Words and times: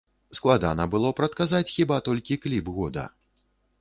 Складана 0.37 0.87
было 0.95 1.11
прадказаць 1.19 1.73
хіба 1.75 1.99
толькі 2.07 2.39
кліп 2.47 2.65
года. 2.79 3.03